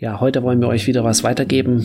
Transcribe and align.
Ja, 0.00 0.20
heute 0.20 0.44
wollen 0.44 0.60
wir 0.60 0.68
euch 0.68 0.86
wieder 0.86 1.02
was 1.02 1.24
weitergeben, 1.24 1.84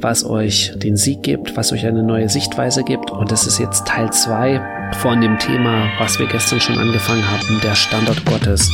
was 0.00 0.24
euch 0.24 0.72
den 0.74 0.96
Sieg 0.96 1.22
gibt, 1.22 1.56
was 1.56 1.70
euch 1.70 1.86
eine 1.86 2.02
neue 2.02 2.28
Sichtweise 2.28 2.82
gibt. 2.82 3.12
Und 3.12 3.30
das 3.30 3.46
ist 3.46 3.60
jetzt 3.60 3.86
Teil 3.86 4.12
2 4.12 4.90
von 4.94 5.20
dem 5.20 5.38
Thema, 5.38 5.88
was 5.96 6.18
wir 6.18 6.26
gestern 6.26 6.60
schon 6.60 6.76
angefangen 6.76 7.22
haben, 7.30 7.60
der 7.62 7.76
Standard 7.76 8.24
Gottes. 8.24 8.68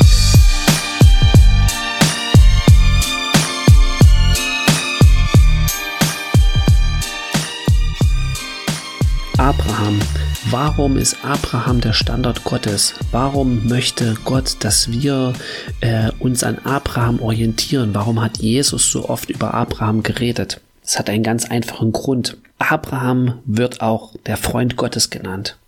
Abraham. 9.37 10.01
Warum 10.47 10.97
ist 10.97 11.25
Abraham 11.25 11.81
der 11.81 11.93
Standard 11.93 12.45
Gottes? 12.45 12.95
Warum 13.11 13.67
möchte 13.67 14.17
Gott, 14.25 14.57
dass 14.61 14.91
wir 14.91 15.33
äh, 15.81 16.11
uns 16.21 16.45
an 16.45 16.59
Abraham 16.65 17.21
orientieren? 17.21 17.93
Warum 17.93 18.23
hat 18.23 18.39
Jesus 18.39 18.91
so 18.91 19.09
oft 19.09 19.31
über 19.31 19.53
Abraham 19.53 20.03
geredet? 20.03 20.61
Es 20.83 20.99
hat 20.99 21.11
einen 21.11 21.25
ganz 21.25 21.45
einfachen 21.45 21.93
Grund. 21.93 22.37
Abraham 22.59 23.41
wird 23.45 23.81
auch 23.81 24.15
der 24.27 24.37
Freund 24.37 24.77
Gottes 24.77 25.11
genannt. 25.11 25.59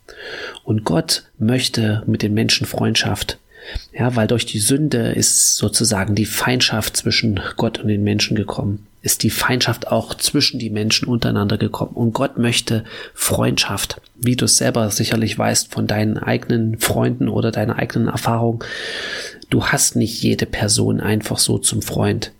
Und 0.62 0.84
Gott 0.84 1.24
möchte 1.38 2.04
mit 2.06 2.22
den 2.22 2.32
Menschen 2.32 2.66
Freundschaft. 2.66 3.38
Ja, 3.92 4.14
weil 4.16 4.28
durch 4.28 4.46
die 4.46 4.60
Sünde 4.60 5.10
ist 5.10 5.56
sozusagen 5.56 6.14
die 6.14 6.26
Feindschaft 6.26 6.96
zwischen 6.96 7.40
Gott 7.56 7.78
und 7.78 7.88
den 7.88 8.04
Menschen 8.04 8.36
gekommen 8.36 8.86
ist 9.02 9.22
die 9.22 9.30
Feindschaft 9.30 9.88
auch 9.88 10.14
zwischen 10.14 10.58
die 10.58 10.70
Menschen 10.70 11.08
untereinander 11.08 11.56
gekommen. 11.56 11.92
Und 11.94 12.12
Gott 12.12 12.38
möchte 12.38 12.84
Freundschaft, 13.14 14.00
wie 14.16 14.36
du 14.36 14.44
es 14.44 14.58
selber 14.58 14.90
sicherlich 14.90 15.38
weißt 15.38 15.72
von 15.72 15.86
deinen 15.86 16.18
eigenen 16.18 16.78
Freunden 16.78 17.28
oder 17.28 17.50
deiner 17.50 17.76
eigenen 17.76 18.08
Erfahrung. 18.08 18.62
Du 19.48 19.66
hast 19.66 19.96
nicht 19.96 20.22
jede 20.22 20.46
Person 20.46 21.00
einfach 21.00 21.38
so 21.38 21.58
zum 21.58 21.82
Freund. 21.82 22.32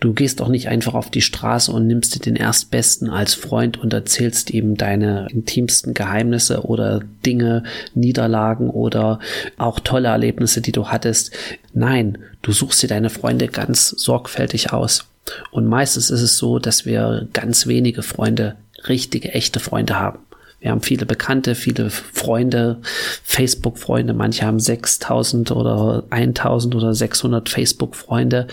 Du 0.00 0.12
gehst 0.12 0.42
auch 0.42 0.48
nicht 0.48 0.68
einfach 0.68 0.94
auf 0.94 1.10
die 1.10 1.22
Straße 1.22 1.70
und 1.70 1.86
nimmst 1.86 2.14
dir 2.14 2.18
den 2.18 2.36
Erstbesten 2.36 3.08
als 3.10 3.34
Freund 3.34 3.78
und 3.78 3.92
erzählst 3.92 4.50
ihm 4.50 4.76
deine 4.76 5.28
intimsten 5.30 5.94
Geheimnisse 5.94 6.62
oder 6.64 7.00
Dinge, 7.24 7.62
Niederlagen 7.94 8.70
oder 8.70 9.20
auch 9.58 9.80
tolle 9.80 10.08
Erlebnisse, 10.08 10.60
die 10.60 10.72
du 10.72 10.88
hattest. 10.88 11.32
Nein, 11.72 12.18
du 12.42 12.52
suchst 12.52 12.82
dir 12.82 12.88
deine 12.88 13.10
Freunde 13.10 13.46
ganz 13.48 13.88
sorgfältig 13.88 14.72
aus. 14.72 15.06
Und 15.50 15.66
meistens 15.66 16.10
ist 16.10 16.22
es 16.22 16.38
so, 16.38 16.58
dass 16.58 16.84
wir 16.84 17.28
ganz 17.32 17.66
wenige 17.66 18.02
Freunde, 18.02 18.56
richtige, 18.88 19.32
echte 19.32 19.60
Freunde 19.60 19.98
haben. 19.98 20.20
Wir 20.62 20.70
haben 20.70 20.80
viele 20.80 21.06
Bekannte, 21.06 21.56
viele 21.56 21.90
Freunde, 21.90 22.80
Facebook-Freunde. 23.24 24.14
Manche 24.14 24.46
haben 24.46 24.60
6000 24.60 25.50
oder 25.50 26.04
1000 26.10 26.76
oder 26.76 26.94
600 26.94 27.48
Facebook-Freunde. 27.48 28.46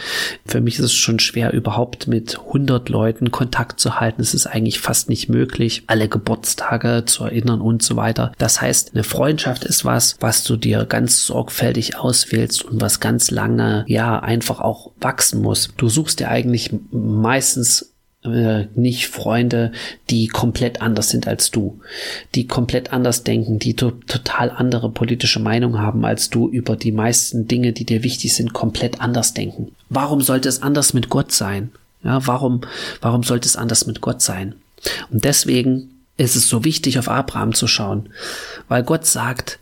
Für 0.46 0.60
mich 0.60 0.80
ist 0.80 0.86
es 0.86 0.94
schon 0.94 1.20
schwer, 1.20 1.54
überhaupt 1.54 2.08
mit 2.08 2.40
100 2.40 2.90
Leuten 2.90 3.30
Kontakt 3.30 3.80
zu 3.80 4.00
halten. 4.00 4.24
Es 4.24 4.34
ist 4.34 4.48
eigentlich 4.48 4.80
fast 4.80 5.08
nicht 5.08 5.30
möglich, 5.30 5.84
alle 5.86 6.10
Geburtstage 6.10 7.04
zu 7.06 7.26
erinnern 7.26 7.62
und 7.62 7.84
so 7.84 7.96
weiter. 7.96 8.32
Das 8.40 8.60
heißt, 8.60 8.96
eine 8.96 9.04
Freundschaft 9.04 9.64
ist 9.64 9.86
was, 9.86 10.18
was 10.20 10.44
du 10.44 10.56
dir 10.58 10.86
ganz 10.86 11.26
sorgfältig 11.26 11.98
auswählst 11.98 12.66
und 12.66 12.82
was 12.82 13.00
ganz 13.00 13.30
lange, 13.30 13.86
ja, 13.88 14.20
einfach 14.20 14.62
auch 14.62 14.92
wachsen 15.00 15.44
muss. 15.44 15.70
Du 15.78 15.90
suchst 15.90 16.20
dir 16.20 16.30
eigentlich 16.30 16.72
meistens 16.92 17.89
äh, 18.24 18.66
nicht 18.76 19.08
Freunde, 19.08 19.72
die 20.10 20.28
komplett 20.28 20.82
anders 20.82 21.10
sind 21.10 21.28
als 21.28 21.52
du, 21.52 21.80
die 22.36 22.48
komplett 22.48 22.92
anders 22.92 23.24
denken, 23.24 23.60
die 23.60 23.76
to 23.76 23.92
total 23.92 24.52
andere 24.52 24.90
politische 24.90 25.40
Meinung 25.40 25.80
haben 25.80 26.04
als 26.06 26.30
du 26.30 26.50
über 26.50 26.76
die 26.76 26.92
meisten 26.92 27.48
Dinge, 27.48 27.72
die 27.72 27.86
dir 27.86 28.04
wichtig 28.04 28.36
sind, 28.36 28.54
komplett 28.54 29.00
anders 29.02 29.34
denken. 29.34 29.72
Warum 29.90 30.22
sollte 30.22 30.50
es 30.50 30.62
anders 30.62 30.94
mit 30.94 31.10
Gott 31.10 31.32
sein? 31.32 31.72
Ja, 32.04 32.26
warum, 32.28 32.62
warum 33.02 33.24
sollte 33.24 33.48
es 33.48 33.56
anders 33.56 33.86
mit 33.86 34.02
Gott 34.02 34.22
sein? 34.22 34.56
Und 35.12 35.26
deswegen 35.26 35.90
ist 36.18 36.36
es 36.36 36.48
so 36.48 36.64
wichtig, 36.64 37.00
auf 37.00 37.10
Abraham 37.10 37.54
zu 37.54 37.68
schauen, 37.68 38.10
weil 38.68 38.84
Gott 38.84 39.06
sagt, 39.06 39.60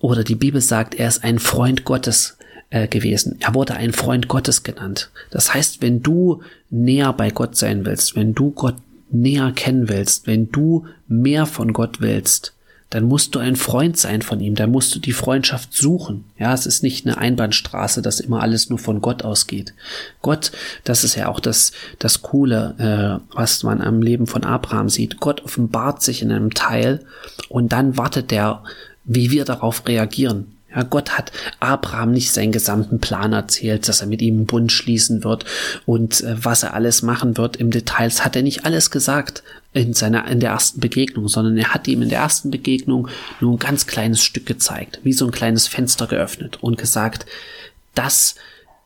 oder 0.00 0.24
die 0.24 0.34
Bibel 0.34 0.60
sagt, 0.60 0.94
er 0.94 1.08
ist 1.08 1.22
ein 1.22 1.38
Freund 1.38 1.84
Gottes 1.84 2.36
äh, 2.70 2.88
gewesen. 2.88 3.36
Er 3.40 3.54
wurde 3.54 3.74
ein 3.74 3.92
Freund 3.92 4.28
Gottes 4.28 4.62
genannt. 4.62 5.10
Das 5.30 5.52
heißt, 5.52 5.82
wenn 5.82 6.02
du 6.02 6.42
näher 6.70 7.12
bei 7.12 7.30
Gott 7.30 7.56
sein 7.56 7.84
willst, 7.84 8.16
wenn 8.16 8.34
du 8.34 8.50
Gott 8.52 8.76
näher 9.10 9.52
kennen 9.52 9.88
willst, 9.88 10.26
wenn 10.26 10.50
du 10.50 10.86
mehr 11.08 11.46
von 11.46 11.72
Gott 11.72 12.00
willst, 12.00 12.54
dann 12.90 13.04
musst 13.04 13.36
du 13.36 13.38
ein 13.38 13.54
Freund 13.54 13.96
sein 13.96 14.20
von 14.20 14.40
ihm, 14.40 14.56
dann 14.56 14.72
musst 14.72 14.92
du 14.94 14.98
die 14.98 15.12
Freundschaft 15.12 15.72
suchen. 15.72 16.24
Ja, 16.38 16.52
es 16.52 16.66
ist 16.66 16.82
nicht 16.82 17.06
eine 17.06 17.18
Einbahnstraße, 17.18 18.02
dass 18.02 18.18
immer 18.18 18.40
alles 18.40 18.68
nur 18.68 18.80
von 18.80 19.00
Gott 19.00 19.22
ausgeht. 19.22 19.74
Gott, 20.22 20.50
das 20.82 21.04
ist 21.04 21.14
ja 21.14 21.28
auch 21.28 21.38
das, 21.38 21.70
das 22.00 22.22
Coole, 22.22 23.22
äh, 23.30 23.36
was 23.36 23.62
man 23.62 23.80
am 23.80 24.02
Leben 24.02 24.26
von 24.26 24.42
Abraham 24.42 24.88
sieht. 24.88 25.20
Gott 25.20 25.44
offenbart 25.44 26.02
sich 26.02 26.20
in 26.20 26.32
einem 26.32 26.52
Teil 26.52 27.04
und 27.48 27.70
dann 27.70 27.96
wartet 27.96 28.32
er, 28.32 28.64
wie 29.04 29.30
wir 29.30 29.44
darauf 29.44 29.86
reagieren. 29.86 30.56
Ja, 30.74 30.84
Gott 30.84 31.18
hat 31.18 31.32
Abraham 31.58 32.12
nicht 32.12 32.32
seinen 32.32 32.52
gesamten 32.52 33.00
Plan 33.00 33.32
erzählt, 33.32 33.88
dass 33.88 34.00
er 34.00 34.06
mit 34.06 34.22
ihm 34.22 34.36
einen 34.36 34.46
Bund 34.46 34.70
schließen 34.70 35.24
wird 35.24 35.44
und 35.84 36.20
äh, 36.22 36.36
was 36.44 36.62
er 36.62 36.74
alles 36.74 37.02
machen 37.02 37.36
wird 37.36 37.56
im 37.56 37.70
Details, 37.70 38.24
hat 38.24 38.36
er 38.36 38.42
nicht 38.42 38.64
alles 38.64 38.90
gesagt 38.90 39.42
in 39.72 39.94
seiner, 39.94 40.26
in 40.28 40.40
der 40.40 40.50
ersten 40.50 40.80
Begegnung, 40.80 41.28
sondern 41.28 41.56
er 41.56 41.74
hat 41.74 41.88
ihm 41.88 42.02
in 42.02 42.08
der 42.08 42.20
ersten 42.20 42.50
Begegnung 42.50 43.08
nur 43.40 43.54
ein 43.54 43.58
ganz 43.58 43.86
kleines 43.86 44.22
Stück 44.22 44.46
gezeigt, 44.46 45.00
wie 45.02 45.12
so 45.12 45.26
ein 45.26 45.32
kleines 45.32 45.66
Fenster 45.66 46.06
geöffnet 46.06 46.58
und 46.60 46.78
gesagt, 46.78 47.26
das, 47.94 48.36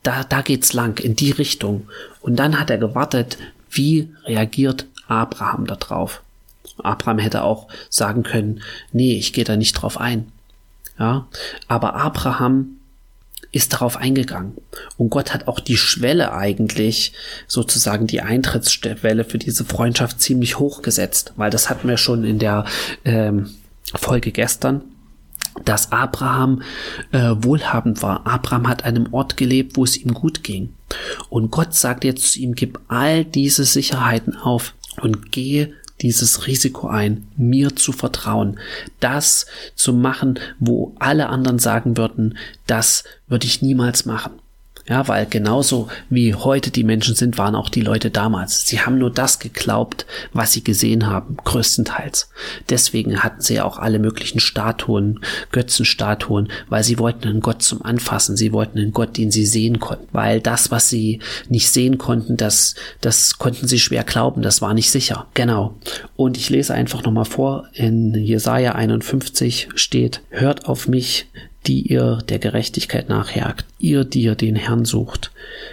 da, 0.02 0.24
da 0.24 0.42
geht's 0.42 0.72
lang, 0.72 0.98
in 0.98 1.16
die 1.16 1.30
Richtung. 1.30 1.88
Und 2.20 2.36
dann 2.36 2.58
hat 2.58 2.70
er 2.70 2.78
gewartet, 2.78 3.38
wie 3.70 4.08
reagiert 4.24 4.86
Abraham 5.08 5.66
darauf. 5.66 6.22
Abraham 6.82 7.18
hätte 7.18 7.42
auch 7.42 7.68
sagen 7.88 8.22
können, 8.22 8.60
nee, 8.92 9.16
ich 9.16 9.32
gehe 9.32 9.44
da 9.44 9.56
nicht 9.56 9.74
drauf 9.74 9.98
ein. 9.98 10.32
Ja, 10.98 11.26
aber 11.68 11.94
Abraham 11.96 12.76
ist 13.50 13.72
darauf 13.72 13.96
eingegangen. 13.96 14.54
Und 14.96 15.10
Gott 15.10 15.32
hat 15.32 15.46
auch 15.46 15.60
die 15.60 15.76
Schwelle 15.76 16.32
eigentlich, 16.32 17.12
sozusagen 17.46 18.06
die 18.06 18.20
Eintrittsschwelle 18.20 19.24
für 19.24 19.38
diese 19.38 19.64
Freundschaft 19.64 20.20
ziemlich 20.20 20.58
hoch 20.58 20.82
gesetzt, 20.82 21.32
weil 21.36 21.50
das 21.50 21.70
hatten 21.70 21.88
wir 21.88 21.96
schon 21.96 22.24
in 22.24 22.38
der 22.38 22.64
ähm, 23.04 23.50
Folge 23.94 24.32
gestern 24.32 24.82
dass 25.64 25.92
Abraham 25.92 26.62
äh, 27.12 27.30
wohlhabend 27.36 28.02
war. 28.02 28.26
Abraham 28.26 28.68
hat 28.68 28.84
an 28.84 28.96
einem 28.96 29.14
Ort 29.14 29.36
gelebt, 29.36 29.76
wo 29.76 29.84
es 29.84 29.96
ihm 29.96 30.12
gut 30.12 30.42
ging. 30.42 30.74
Und 31.28 31.50
Gott 31.50 31.74
sagt 31.74 32.04
jetzt 32.04 32.32
zu 32.32 32.40
ihm, 32.40 32.54
gib 32.54 32.80
all 32.88 33.24
diese 33.24 33.64
Sicherheiten 33.64 34.36
auf 34.36 34.74
und 35.00 35.30
gehe 35.32 35.72
dieses 36.00 36.46
Risiko 36.46 36.88
ein, 36.88 37.26
mir 37.36 37.76
zu 37.76 37.92
vertrauen, 37.92 38.58
das 39.00 39.46
zu 39.74 39.92
machen, 39.92 40.38
wo 40.58 40.94
alle 40.98 41.28
anderen 41.28 41.58
sagen 41.58 41.96
würden, 41.96 42.36
das 42.66 43.04
würde 43.26 43.46
ich 43.46 43.62
niemals 43.62 44.04
machen. 44.04 44.32
Ja, 44.86 45.08
weil 45.08 45.24
genauso 45.24 45.88
wie 46.10 46.34
heute 46.34 46.70
die 46.70 46.84
Menschen 46.84 47.14
sind, 47.14 47.38
waren 47.38 47.54
auch 47.54 47.70
die 47.70 47.80
Leute 47.80 48.10
damals. 48.10 48.66
Sie 48.66 48.80
haben 48.80 48.98
nur 48.98 49.10
das 49.10 49.38
geglaubt, 49.38 50.04
was 50.34 50.52
sie 50.52 50.62
gesehen 50.62 51.06
haben, 51.06 51.38
größtenteils. 51.42 52.28
Deswegen 52.68 53.22
hatten 53.22 53.40
sie 53.40 53.62
auch 53.62 53.78
alle 53.78 53.98
möglichen 53.98 54.40
Statuen, 54.40 55.20
Götzenstatuen, 55.52 56.48
weil 56.68 56.84
sie 56.84 56.98
wollten 56.98 57.28
einen 57.28 57.40
Gott 57.40 57.62
zum 57.62 57.82
Anfassen. 57.82 58.36
Sie 58.36 58.52
wollten 58.52 58.78
einen 58.78 58.92
Gott, 58.92 59.16
den 59.16 59.30
sie 59.30 59.46
sehen 59.46 59.80
konnten. 59.80 60.08
Weil 60.12 60.42
das, 60.42 60.70
was 60.70 60.90
sie 60.90 61.20
nicht 61.48 61.70
sehen 61.70 61.96
konnten, 61.96 62.36
das, 62.36 62.74
das 63.00 63.38
konnten 63.38 63.66
sie 63.66 63.80
schwer 63.80 64.04
glauben. 64.04 64.42
Das 64.42 64.60
war 64.60 64.74
nicht 64.74 64.90
sicher. 64.90 65.28
Genau. 65.32 65.76
Und 66.14 66.36
ich 66.36 66.50
lese 66.50 66.74
einfach 66.74 67.02
nochmal 67.04 67.24
vor. 67.24 67.68
In 67.72 68.14
Jesaja 68.14 68.72
51 68.72 69.68
steht, 69.76 70.20
hört 70.28 70.66
auf 70.66 70.88
mich, 70.88 71.26
die 71.66 71.92
ihr 71.92 72.18
der 72.28 72.38
Gerechtigkeit 72.38 73.08
nachjagt, 73.08 73.64
ihr, 73.78 74.04
die 74.04 74.22
ihr 74.22 74.34
den 74.34 74.56
Herrn 74.56 74.84
sucht. 74.84 75.30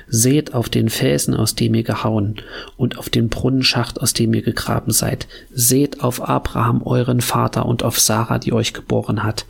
Seht 0.07 0.53
auf 0.53 0.69
den 0.69 0.89
Felsen, 0.89 1.33
aus 1.33 1.55
dem 1.55 1.73
ihr 1.73 1.83
gehauen, 1.83 2.37
und 2.77 2.97
auf 2.97 3.09
den 3.09 3.29
Brunnenschacht, 3.29 4.01
aus 4.01 4.13
dem 4.13 4.33
ihr 4.33 4.41
gegraben 4.41 4.91
seid. 4.91 5.27
Seht 5.53 6.01
auf 6.01 6.27
Abraham, 6.27 6.81
euren 6.83 7.21
Vater, 7.21 7.65
und 7.65 7.83
auf 7.83 7.99
Sarah, 7.99 8.39
die 8.39 8.53
euch 8.53 8.73
geboren 8.73 9.23
hat. 9.23 9.45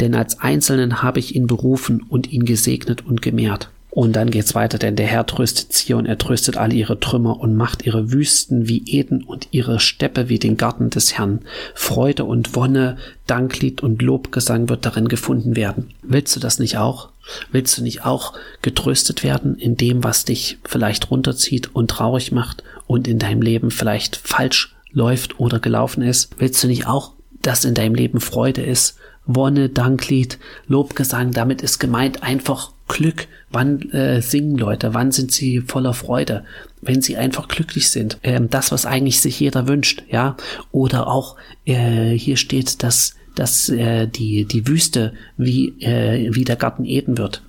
Denn 0.00 0.14
als 0.14 0.40
Einzelnen 0.40 1.02
habe 1.02 1.18
ich 1.18 1.34
ihn 1.34 1.46
berufen 1.46 2.04
und 2.08 2.32
ihn 2.32 2.44
gesegnet 2.44 3.06
und 3.06 3.22
gemehrt. 3.22 3.70
Und 3.96 4.14
dann 4.14 4.30
geht's 4.30 4.54
weiter, 4.54 4.76
denn 4.76 4.94
der 4.94 5.06
Herr 5.06 5.24
tröstet 5.24 5.72
Zion, 5.72 6.04
er 6.04 6.18
tröstet 6.18 6.58
alle 6.58 6.74
ihre 6.74 7.00
Trümmer 7.00 7.40
und 7.40 7.56
macht 7.56 7.86
ihre 7.86 8.12
Wüsten 8.12 8.68
wie 8.68 8.82
Eden 8.84 9.24
und 9.24 9.48
ihre 9.52 9.80
Steppe 9.80 10.28
wie 10.28 10.38
den 10.38 10.58
Garten 10.58 10.90
des 10.90 11.16
Herrn. 11.16 11.40
Freude 11.74 12.24
und 12.24 12.54
Wonne, 12.54 12.98
Danklied 13.26 13.82
und 13.82 14.02
Lobgesang 14.02 14.68
wird 14.68 14.84
darin 14.84 15.08
gefunden 15.08 15.56
werden. 15.56 15.94
Willst 16.02 16.36
du 16.36 16.40
das 16.40 16.58
nicht 16.58 16.76
auch? 16.76 17.08
Willst 17.52 17.78
du 17.78 17.82
nicht 17.82 18.04
auch 18.04 18.34
getröstet 18.60 19.24
werden 19.24 19.56
in 19.56 19.78
dem, 19.78 20.04
was 20.04 20.26
dich 20.26 20.58
vielleicht 20.64 21.10
runterzieht 21.10 21.74
und 21.74 21.90
traurig 21.90 22.32
macht 22.32 22.64
und 22.86 23.08
in 23.08 23.18
deinem 23.18 23.40
Leben 23.40 23.70
vielleicht 23.70 24.16
falsch 24.16 24.76
läuft 24.92 25.40
oder 25.40 25.58
gelaufen 25.58 26.02
ist? 26.02 26.32
Willst 26.36 26.62
du 26.62 26.66
nicht 26.66 26.86
auch, 26.86 27.12
dass 27.40 27.64
in 27.64 27.72
deinem 27.72 27.94
Leben 27.94 28.20
Freude 28.20 28.60
ist, 28.60 28.98
Wonne, 29.24 29.70
Danklied, 29.70 30.38
Lobgesang, 30.68 31.32
damit 31.32 31.62
ist 31.62 31.78
gemeint 31.78 32.22
einfach 32.22 32.75
Glück, 32.88 33.26
wann 33.50 33.90
äh, 33.90 34.22
singen 34.22 34.56
Leute, 34.56 34.94
wann 34.94 35.10
sind 35.12 35.32
sie 35.32 35.60
voller 35.60 35.92
Freude, 35.92 36.44
wenn 36.80 37.02
sie 37.02 37.16
einfach 37.16 37.48
glücklich 37.48 37.90
sind. 37.90 38.18
Ähm, 38.22 38.48
das, 38.48 38.70
was 38.72 38.86
eigentlich 38.86 39.20
sich 39.20 39.40
jeder 39.40 39.66
wünscht, 39.66 40.04
ja. 40.08 40.36
Oder 40.72 41.08
auch 41.08 41.36
äh, 41.64 42.12
hier 42.12 42.36
steht, 42.36 42.82
dass, 42.82 43.14
dass 43.34 43.68
äh, 43.68 44.06
die, 44.06 44.44
die 44.44 44.68
Wüste 44.68 45.12
wie, 45.36 45.68
äh, 45.80 46.34
wie 46.34 46.44
der 46.44 46.56
Garten 46.56 46.84
Eden 46.84 47.18
wird. 47.18 47.42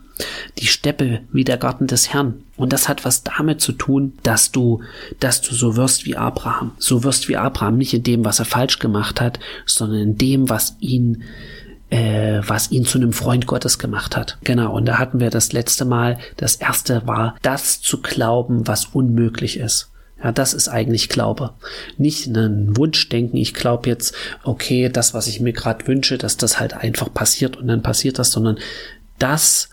Die 0.57 0.65
Steppe 0.65 1.21
wie 1.31 1.43
der 1.43 1.57
Garten 1.57 1.85
des 1.85 2.11
Herrn. 2.11 2.43
Und 2.55 2.73
das 2.73 2.89
hat 2.89 3.05
was 3.05 3.23
damit 3.23 3.61
zu 3.61 3.71
tun, 3.71 4.13
dass 4.23 4.51
du, 4.51 4.81
dass 5.19 5.41
du 5.41 5.53
so 5.53 5.75
wirst 5.75 6.07
wie 6.07 6.15
Abraham. 6.15 6.71
So 6.79 7.03
wirst 7.03 7.29
wie 7.29 7.37
Abraham, 7.37 7.77
nicht 7.77 7.93
in 7.93 8.01
dem, 8.01 8.25
was 8.25 8.39
er 8.39 8.45
falsch 8.45 8.79
gemacht 8.79 9.21
hat, 9.21 9.39
sondern 9.67 9.99
in 9.99 10.17
dem, 10.17 10.49
was 10.49 10.75
ihn 10.79 11.23
äh, 11.89 12.41
was 12.45 12.71
ihn 12.71 12.85
zu 12.85 12.97
einem 12.97 13.13
Freund 13.13 13.47
Gottes 13.47 13.79
gemacht 13.79 14.15
hat. 14.15 14.37
Genau, 14.43 14.73
und 14.75 14.85
da 14.85 14.97
hatten 14.97 15.19
wir 15.19 15.29
das 15.29 15.53
letzte 15.53 15.85
Mal, 15.85 16.17
das 16.35 16.55
erste 16.55 17.07
war, 17.07 17.35
das 17.41 17.81
zu 17.81 18.01
glauben, 18.01 18.67
was 18.67 18.85
unmöglich 18.85 19.57
ist. 19.57 19.89
Ja, 20.23 20.31
das 20.31 20.53
ist 20.53 20.67
eigentlich 20.67 21.09
Glaube. 21.09 21.53
Nicht 21.97 22.27
einen 22.27 22.75
Wunschdenken, 22.75 23.37
ich 23.37 23.53
glaube 23.53 23.87
jetzt, 23.89 24.15
okay, 24.43 24.89
das, 24.89 25.13
was 25.13 25.27
ich 25.27 25.39
mir 25.39 25.53
gerade 25.53 25.87
wünsche, 25.87 26.17
dass 26.17 26.37
das 26.37 26.59
halt 26.59 26.73
einfach 26.73 27.13
passiert 27.13 27.55
und 27.55 27.67
dann 27.67 27.83
passiert 27.83 28.17
das, 28.17 28.31
sondern 28.31 28.57
das 29.19 29.69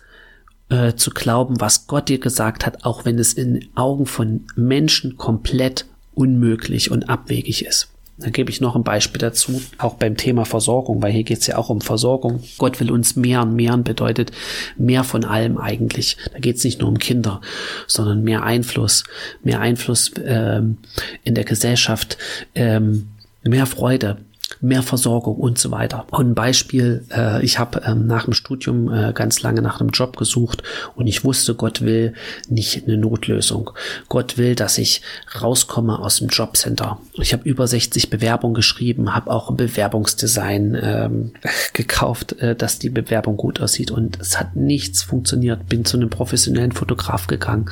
äh, 0.68 0.94
zu 0.94 1.10
glauben, 1.10 1.60
was 1.60 1.86
Gott 1.86 2.08
dir 2.08 2.18
gesagt 2.18 2.66
hat, 2.66 2.84
auch 2.84 3.04
wenn 3.04 3.18
es 3.18 3.32
in 3.32 3.68
Augen 3.74 4.06
von 4.06 4.46
Menschen 4.54 5.16
komplett 5.16 5.86
unmöglich 6.14 6.90
und 6.90 7.08
abwegig 7.08 7.64
ist. 7.64 7.93
Da 8.16 8.30
gebe 8.30 8.50
ich 8.50 8.60
noch 8.60 8.76
ein 8.76 8.84
Beispiel 8.84 9.18
dazu, 9.18 9.60
auch 9.78 9.94
beim 9.94 10.16
Thema 10.16 10.44
Versorgung, 10.44 11.02
weil 11.02 11.10
hier 11.10 11.24
geht 11.24 11.40
es 11.40 11.48
ja 11.48 11.58
auch 11.58 11.68
um 11.68 11.80
Versorgung. 11.80 12.44
Gott 12.58 12.78
will 12.78 12.92
uns 12.92 13.16
mehren. 13.16 13.56
Mehren 13.56 13.82
bedeutet 13.82 14.30
mehr 14.76 15.02
von 15.02 15.24
allem 15.24 15.58
eigentlich. 15.58 16.16
Da 16.32 16.38
geht 16.38 16.56
es 16.56 16.64
nicht 16.64 16.80
nur 16.80 16.88
um 16.88 16.98
Kinder, 16.98 17.40
sondern 17.88 18.22
mehr 18.22 18.44
Einfluss, 18.44 19.02
mehr 19.42 19.60
Einfluss 19.60 20.12
ähm, 20.24 20.78
in 21.24 21.34
der 21.34 21.44
Gesellschaft, 21.44 22.16
ähm, 22.54 23.08
mehr 23.42 23.66
Freude, 23.66 24.18
mehr 24.64 24.82
Versorgung 24.82 25.36
und 25.36 25.58
so 25.58 25.70
weiter. 25.70 26.06
Und 26.10 26.30
ein 26.30 26.34
Beispiel, 26.34 27.04
äh, 27.14 27.44
ich 27.44 27.58
habe 27.58 27.82
ähm, 27.84 28.06
nach 28.06 28.24
dem 28.24 28.32
Studium 28.32 28.92
äh, 28.92 29.12
ganz 29.12 29.42
lange 29.42 29.60
nach 29.60 29.80
einem 29.80 29.90
Job 29.90 30.16
gesucht 30.16 30.62
und 30.96 31.06
ich 31.06 31.22
wusste, 31.22 31.54
Gott 31.54 31.82
will 31.82 32.14
nicht 32.48 32.84
eine 32.84 32.96
Notlösung. 32.96 33.70
Gott 34.08 34.38
will, 34.38 34.54
dass 34.54 34.78
ich 34.78 35.02
rauskomme 35.40 35.98
aus 35.98 36.16
dem 36.16 36.28
Jobcenter. 36.28 36.98
Ich 37.14 37.32
habe 37.32 37.48
über 37.48 37.66
60 37.66 38.08
Bewerbungen 38.08 38.54
geschrieben, 38.54 39.14
habe 39.14 39.30
auch 39.30 39.52
Bewerbungsdesign 39.52 40.78
ähm, 40.80 41.32
gekauft, 41.74 42.32
äh, 42.40 42.56
dass 42.56 42.78
die 42.78 42.90
Bewerbung 42.90 43.36
gut 43.36 43.60
aussieht 43.60 43.90
und 43.90 44.18
es 44.20 44.40
hat 44.40 44.56
nichts 44.56 45.02
funktioniert. 45.02 45.68
Bin 45.68 45.84
zu 45.84 45.98
einem 45.98 46.08
professionellen 46.10 46.72
Fotograf 46.72 47.26
gegangen, 47.26 47.66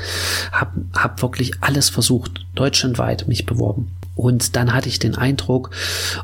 habe 0.53 0.85
hab 0.95 1.23
wirklich 1.23 1.53
alles 1.63 1.89
versucht, 1.89 2.45
deutschlandweit 2.55 3.27
mich 3.29 3.47
beworben. 3.47 3.91
Und 4.15 4.57
dann 4.57 4.75
hatte 4.75 4.89
ich 4.89 4.99
den 4.99 5.15
Eindruck, 5.15 5.71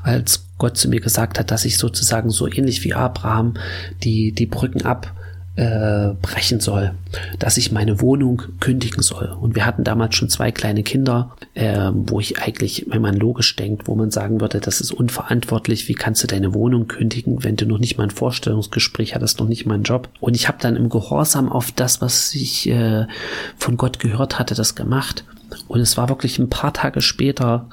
als 0.03 0.48
Gott 0.59 0.77
zu 0.77 0.89
mir 0.89 1.01
gesagt 1.01 1.39
hat, 1.39 1.51
dass 1.51 1.65
ich 1.65 1.79
sozusagen 1.79 2.31
so 2.31 2.47
ähnlich 2.47 2.85
wie 2.85 2.95
Abraham 2.95 3.55
die, 4.03 4.33
die 4.33 4.47
Brücken 4.47 4.83
ab 4.83 5.15
äh, 5.59 6.15
brechen 6.23 6.61
soll, 6.61 6.93
dass 7.41 7.57
ich 7.57 7.73
meine 7.73 8.01
Wohnung 8.01 8.43
kündigen 8.61 9.03
soll. 9.03 9.37
Und 9.41 9.57
wir 9.57 9.67
hatten 9.67 9.83
damals 9.83 10.15
schon 10.15 10.29
zwei 10.29 10.53
kleine 10.53 10.85
Kinder, 10.85 11.35
äh, 11.55 11.91
wo 11.93 12.21
ich 12.21 12.39
eigentlich, 12.39 12.87
wenn 12.89 13.03
man 13.03 13.17
logisch 13.17 13.57
denkt, 13.57 13.89
wo 13.89 13.97
man 13.97 14.13
sagen 14.13 14.41
würde, 14.41 14.61
das 14.61 14.81
ist 14.81 14.93
unverantwortlich, 14.93 15.89
wie 15.89 15.95
kannst 15.95 16.23
du 16.23 16.29
deine 16.29 16.55
Wohnung 16.55 16.87
kündigen, 16.87 17.43
wenn 17.43 17.57
du 17.57 17.67
noch 17.67 17.79
nicht 17.79 17.99
mal 17.99 18.05
ein 18.05 18.11
Vorstellungsgespräch 18.11 19.17
hattest, 19.17 19.41
noch 19.41 19.49
nicht 19.49 19.67
mal 19.67 19.75
einen 19.75 19.83
Job. 19.83 20.09
Und 20.21 20.37
ich 20.37 20.47
habe 20.47 20.59
dann 20.61 20.77
im 20.77 20.91
Gehorsam 20.91 21.51
auf 21.51 21.73
das, 21.73 22.01
was 22.01 22.33
ich 22.37 22.69
äh, 22.69 23.07
von 23.57 23.77
Gott 23.77 23.99
gehört 23.99 24.39
hatte, 24.39 24.55
das 24.55 24.77
gemacht. 24.77 25.25
Und 25.67 25.81
es 25.81 25.97
war 25.97 26.09
wirklich 26.09 26.39
ein 26.39 26.51
paar 26.51 26.73
Tage 26.73 27.01
später, 27.01 27.69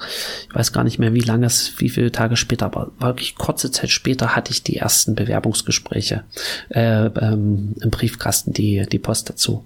ich 0.48 0.54
weiß 0.54 0.72
gar 0.72 0.84
nicht 0.84 0.98
mehr, 0.98 1.14
wie 1.14 1.20
lange 1.20 1.46
es, 1.46 1.74
wie 1.78 1.90
viele 1.90 2.12
Tage 2.12 2.36
später, 2.36 2.66
aber 2.66 2.90
wirklich 2.98 3.36
kurze 3.36 3.70
Zeit 3.70 3.90
später 3.90 4.34
hatte 4.34 4.52
ich 4.52 4.62
die 4.62 4.76
ersten 4.76 5.14
Bewerbungsgespräche 5.14 6.24
äh, 6.70 7.06
ähm, 7.06 7.74
im 7.80 7.90
Briefkasten, 7.90 8.52
die, 8.52 8.86
die 8.90 8.98
Post 8.98 9.28
dazu. 9.28 9.64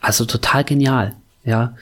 Also 0.00 0.24
total 0.24 0.64
genial. 0.64 1.14
Ja, 1.44 1.74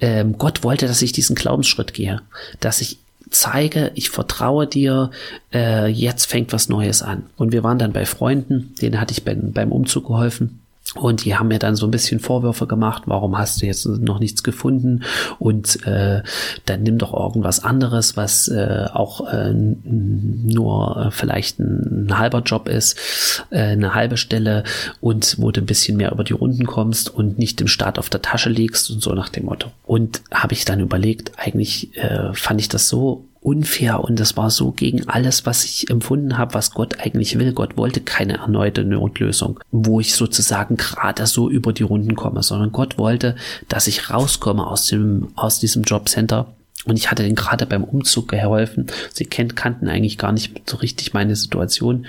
ähm, 0.00 0.36
Gott 0.36 0.62
wollte, 0.62 0.86
dass 0.86 1.00
ich 1.00 1.12
diesen 1.12 1.34
Glaubensschritt 1.34 1.94
gehe, 1.94 2.20
dass 2.60 2.82
ich 2.82 2.98
zeige, 3.30 3.90
ich 3.94 4.10
vertraue 4.10 4.66
dir, 4.66 5.10
äh, 5.52 5.86
jetzt 5.86 6.26
fängt 6.26 6.52
was 6.52 6.68
Neues 6.68 7.02
an. 7.02 7.24
Und 7.36 7.52
wir 7.52 7.62
waren 7.62 7.78
dann 7.78 7.92
bei 7.92 8.04
Freunden, 8.04 8.74
denen 8.80 9.00
hatte 9.00 9.12
ich 9.12 9.24
beim, 9.24 9.52
beim 9.52 9.72
Umzug 9.72 10.06
geholfen. 10.08 10.60
Und 10.94 11.24
die 11.24 11.36
haben 11.36 11.48
mir 11.48 11.58
dann 11.58 11.76
so 11.76 11.86
ein 11.86 11.90
bisschen 11.90 12.18
Vorwürfe 12.18 12.66
gemacht, 12.66 13.02
warum 13.06 13.36
hast 13.36 13.60
du 13.60 13.66
jetzt 13.66 13.84
noch 13.86 14.20
nichts 14.20 14.42
gefunden 14.42 15.04
und 15.38 15.86
äh, 15.86 16.22
dann 16.64 16.82
nimm 16.82 16.96
doch 16.96 17.12
irgendwas 17.12 17.62
anderes, 17.62 18.16
was 18.16 18.48
äh, 18.48 18.86
auch 18.92 19.30
äh, 19.30 19.52
nur 19.52 20.96
äh, 20.96 21.10
vielleicht 21.10 21.58
ein, 21.58 22.06
ein, 22.06 22.18
halber 22.18 22.40
Job 22.40 22.68
ist, 22.68 23.44
äh, 23.50 23.58
eine 23.58 23.94
halbe 23.94 24.16
Stelle 24.16 24.64
und 25.02 25.36
wo 25.38 25.50
du 25.50 25.60
ein 25.60 25.66
bisschen 25.66 25.98
mehr 25.98 26.10
über 26.10 26.24
die 26.24 26.32
Runden 26.32 26.64
kommst 26.64 27.14
und 27.14 27.38
nicht 27.38 27.60
im 27.60 27.68
Start 27.68 27.98
auf 27.98 28.08
der 28.08 28.22
Tasche 28.22 28.48
liegst 28.48 28.90
und 28.90 29.02
so 29.02 29.12
nach 29.12 29.28
dem 29.28 29.44
Motto. 29.44 29.70
Und 29.84 30.22
habe 30.32 30.54
ich 30.54 30.64
dann 30.64 30.80
überlegt, 30.80 31.32
eigentlich 31.36 31.94
äh, 31.98 32.32
fand 32.32 32.62
ich 32.62 32.70
das 32.70 32.88
so 32.88 33.27
unfair 33.48 34.04
und 34.04 34.20
das 34.20 34.36
war 34.36 34.50
so 34.50 34.72
gegen 34.72 35.08
alles, 35.08 35.46
was 35.46 35.64
ich 35.64 35.88
empfunden 35.88 36.36
habe, 36.36 36.52
was 36.52 36.72
Gott 36.72 37.00
eigentlich 37.00 37.38
will. 37.38 37.52
Gott 37.52 37.78
wollte 37.78 38.02
keine 38.02 38.34
erneute 38.34 38.84
Notlösung, 38.84 39.58
wo 39.70 40.00
ich 40.00 40.14
sozusagen 40.14 40.76
gerade 40.76 41.26
so 41.26 41.48
über 41.48 41.72
die 41.72 41.82
Runden 41.82 42.14
komme, 42.14 42.42
sondern 42.42 42.72
Gott 42.72 42.98
wollte, 42.98 43.36
dass 43.68 43.86
ich 43.86 44.10
rauskomme 44.10 44.66
aus 44.66 44.84
dem, 44.84 45.28
aus 45.34 45.60
diesem 45.60 45.84
Jobcenter. 45.84 46.52
Und 46.84 46.98
ich 46.98 47.10
hatte 47.10 47.22
den 47.22 47.34
gerade 47.34 47.64
beim 47.64 47.84
Umzug 47.84 48.28
geholfen. 48.28 48.86
Sie 49.14 49.24
kennt, 49.24 49.56
kannten 49.56 49.88
eigentlich 49.88 50.18
gar 50.18 50.32
nicht 50.32 50.68
so 50.68 50.76
richtig 50.76 51.14
meine 51.14 51.34
Situation 51.34 52.06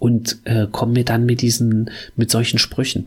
und 0.00 0.38
äh, 0.44 0.66
kommen 0.70 0.92
mir 0.92 1.04
dann 1.04 1.24
mit 1.24 1.40
diesen, 1.40 1.90
mit 2.16 2.32
solchen 2.32 2.58
Sprüchen. 2.58 3.06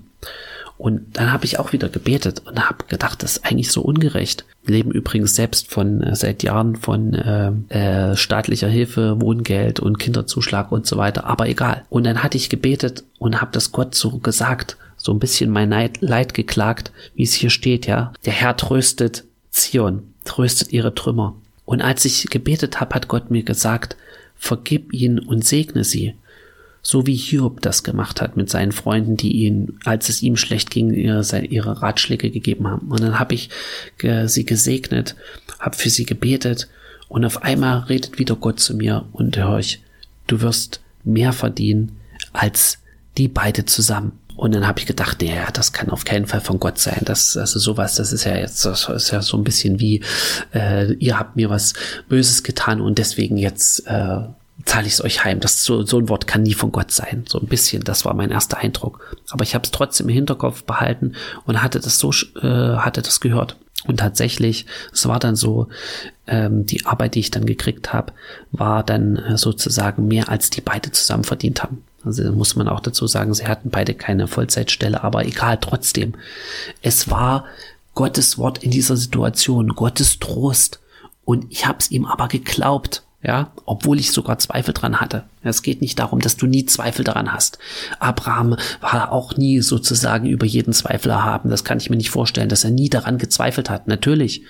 Und 0.84 1.16
dann 1.16 1.32
habe 1.32 1.46
ich 1.46 1.60
auch 1.60 1.72
wieder 1.72 1.88
gebetet 1.88 2.42
und 2.46 2.68
habe 2.68 2.84
gedacht, 2.90 3.24
das 3.24 3.38
ist 3.38 3.46
eigentlich 3.46 3.72
so 3.72 3.82
ungerecht. 3.84 4.44
Wir 4.66 4.76
leben 4.76 4.92
übrigens 4.92 5.34
selbst 5.34 5.72
von 5.72 6.04
äh, 6.04 6.14
seit 6.14 6.44
Jahren 6.44 6.76
von 6.76 7.14
äh, 7.14 7.52
äh, 7.70 8.18
staatlicher 8.18 8.68
Hilfe, 8.68 9.22
Wohngeld 9.22 9.80
und 9.80 9.98
Kinderzuschlag 9.98 10.74
und 10.74 10.86
so 10.86 10.98
weiter, 10.98 11.24
aber 11.24 11.48
egal. 11.48 11.86
Und 11.90 12.04
dann 12.04 12.22
hatte 12.22 12.36
ich 12.36 12.50
gebetet 12.50 13.06
und 13.18 13.40
habe 13.40 13.52
das 13.54 13.72
Gott 13.72 13.96
so 13.96 14.18
gesagt, 14.18 14.76
so 14.98 15.14
ein 15.14 15.20
bisschen 15.20 15.50
mein 15.52 15.70
Leid, 15.70 16.02
Leid 16.02 16.34
geklagt, 16.34 16.92
wie 17.16 17.24
es 17.24 17.32
hier 17.32 17.50
steht, 17.50 17.88
ja. 17.88 18.12
Der 18.26 18.34
Herr 18.34 18.58
tröstet 18.58 19.24
Zion, 19.52 20.14
tröstet 20.26 20.74
ihre 20.74 20.94
Trümmer. 20.94 21.34
Und 21.64 21.82
als 21.82 22.04
ich 22.04 22.28
gebetet 22.30 22.82
habe, 22.82 22.94
hat 22.94 23.08
Gott 23.08 23.32
mir 23.32 23.44
gesagt, 23.44 23.96
vergib 24.36 24.92
ihnen 24.92 25.20
und 25.20 25.46
segne 25.46 25.86
sie 25.86 26.16
so 26.84 27.08
wie 27.08 27.16
Hiob 27.16 27.62
das 27.62 27.84
gemacht 27.84 28.22
hat 28.22 28.36
mit 28.38 28.50
seinen 28.50 28.74
Freunden, 28.74 29.16
die 29.16 29.32
ihn, 29.32 29.80
als 29.86 30.10
es 30.10 30.22
ihm 30.22 30.36
schlecht 30.36 30.70
ging, 30.70 30.92
ihre, 30.94 31.24
ihre 31.46 31.82
Ratschläge 31.82 32.30
gegeben 32.30 32.68
haben. 32.68 32.92
Und 32.92 33.02
dann 33.02 33.20
habe 33.20 33.34
ich 33.34 33.50
sie 34.26 34.46
gesegnet, 34.46 35.16
habe 35.60 35.78
für 35.78 35.90
sie 35.90 36.06
gebetet 36.06 36.68
und 37.08 37.24
auf 37.24 37.42
einmal 37.42 37.80
redet 37.80 38.20
wieder 38.20 38.36
Gott 38.36 38.60
zu 38.60 38.76
mir 38.76 39.06
und 39.14 39.38
hör 39.38 39.60
ich, 39.60 39.82
du 40.28 40.42
wirst 40.42 40.82
mehr 41.04 41.32
verdienen 41.32 41.98
als 42.34 42.80
die 43.18 43.28
beide 43.28 43.66
zusammen. 43.66 44.20
Und 44.36 44.56
dann 44.56 44.66
habe 44.66 44.80
ich 44.80 44.88
gedacht, 44.88 45.22
ja, 45.22 45.52
das 45.52 45.74
kann 45.74 45.90
auf 45.92 46.06
keinen 46.06 46.26
Fall 46.26 46.42
von 46.42 46.60
Gott 46.60 46.80
sein. 46.80 47.02
Das, 47.06 47.38
also 47.38 47.60
sowas, 47.60 47.96
das 47.96 48.12
ist 48.12 48.24
ja 48.24 48.36
jetzt, 48.36 48.66
das 48.66 48.90
ist 48.90 49.12
ja 49.12 49.22
so 49.22 49.38
ein 49.38 49.44
bisschen 49.44 49.80
wie, 49.80 50.02
äh, 50.54 50.92
ihr 50.94 51.20
habt 51.20 51.36
mir 51.36 51.52
was 51.52 51.74
Böses 52.10 52.42
getan 52.42 52.82
und 52.82 52.98
deswegen 52.98 53.38
jetzt 53.38 53.86
äh, 53.86 54.22
zahle 54.66 54.88
ich 54.88 54.94
es 54.94 55.04
euch 55.04 55.24
heim. 55.24 55.40
Das 55.40 55.64
so, 55.64 55.86
so 55.86 55.98
ein 56.00 56.10
Wort 56.10 56.28
kann 56.28 56.44
nie 56.44 56.54
von 56.54 56.72
Gott 56.72 56.92
sein. 56.92 57.26
So 57.28 57.40
ein 57.40 57.48
bisschen, 57.48 57.84
das 57.84 58.06
war 58.06 58.14
mein 58.14 58.32
erster 58.32 58.58
Eindruck. 58.58 59.18
Aber 59.30 59.44
ich 59.44 59.56
habe 59.56 59.66
es 59.66 59.72
trotzdem 59.72 60.10
im 60.10 60.16
Hinterkopf 60.16 60.64
behalten 60.64 61.14
und 61.46 61.62
hatte 61.62 61.80
das 61.80 62.00
so, 62.00 62.12
äh, 62.42 62.78
hatte 62.78 63.02
das 63.02 63.20
gehört. 63.20 63.58
Und 63.86 63.98
tatsächlich, 63.98 64.66
es 64.94 65.06
war 65.08 65.20
dann 65.20 65.36
so, 65.36 65.68
ähm, 66.28 66.66
die 66.66 66.86
Arbeit, 66.86 67.16
die 67.16 67.20
ich 67.20 67.32
dann 67.32 67.46
gekriegt 67.46 67.92
habe, 67.92 68.14
war 68.52 68.84
dann 68.84 69.18
äh, 69.18 69.38
sozusagen 69.38 70.08
mehr, 70.08 70.30
als 70.30 70.50
die 70.50 70.62
beide 70.62 70.92
zusammen 70.92 71.26
verdient 71.26 71.64
haben. 71.64 71.84
Also 72.06 72.32
muss 72.32 72.56
man 72.56 72.68
auch 72.68 72.80
dazu 72.80 73.08
sagen, 73.08 73.34
sie 73.34 73.48
hatten 73.48 73.70
beide 73.70 73.94
keine 73.94 74.28
Vollzeitstelle, 74.28 75.04
aber 75.04 75.26
egal, 75.26 75.58
trotzdem. 75.60 76.14
Es 76.82 77.10
war 77.10 77.46
Gottes 77.94 78.38
Wort 78.38 78.64
in 78.64 78.72
dieser 78.72 78.98
Situation, 78.98 79.70
Gottes 79.70 80.20
Trost. 80.20 80.80
Und 81.26 81.46
ich 81.50 81.66
habe 81.66 81.80
es 81.80 81.92
ihm 81.92 82.06
aber 82.06 82.28
geglaubt 82.28 83.04
ja, 83.24 83.52
obwohl 83.66 84.00
ich 84.00 84.12
sogar 84.12 84.38
Zweifel 84.38 84.74
dran 84.74 85.00
hatte. 85.00 85.24
Es 85.44 85.62
geht 85.62 85.82
nicht 85.82 85.98
darum, 86.00 86.20
dass 86.20 86.38
du 86.38 86.46
nie 86.46 86.66
Zweifel 86.66 87.06
daran 87.06 87.32
hast. 87.32 87.58
Abraham 88.00 88.58
war 88.82 89.12
auch 89.12 89.38
nie 89.38 89.62
sozusagen 89.62 90.28
über 90.28 90.46
jeden 90.46 90.74
Zweifel 90.74 91.10
erhaben. 91.10 91.50
Das 91.50 91.64
kann 91.64 91.78
ich 91.78 91.90
mir 91.90 91.96
nicht 91.96 92.10
vorstellen, 92.10 92.50
dass 92.50 92.64
er 92.64 92.72
nie 92.72 92.90
daran 92.90 93.18
gezweifelt 93.18 93.70
hat. 93.70 93.88
Natürlich. 93.88 94.44